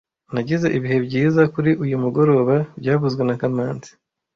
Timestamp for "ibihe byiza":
0.77-1.41